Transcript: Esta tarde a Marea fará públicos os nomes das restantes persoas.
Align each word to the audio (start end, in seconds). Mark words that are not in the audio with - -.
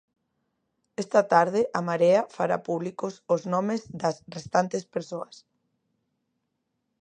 Esta 1.03 1.21
tarde 1.33 1.61
a 1.79 1.81
Marea 1.89 2.21
fará 2.35 2.57
públicos 2.69 3.13
os 3.35 3.41
nomes 3.53 3.81
das 4.01 4.15
restantes 4.35 4.83
persoas. 4.95 5.35